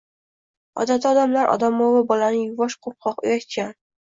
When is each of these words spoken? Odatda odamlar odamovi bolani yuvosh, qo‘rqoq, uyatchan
Odatda 0.83 1.11
odamlar 1.15 1.51
odamovi 1.57 2.01
bolani 2.13 2.41
yuvosh, 2.47 2.79
qo‘rqoq, 2.89 3.23
uyatchan 3.31 3.73